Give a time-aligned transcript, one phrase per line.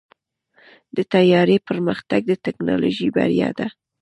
[0.95, 3.67] د طیارې پرمختګ د ټیکنالوژۍ بریا ده.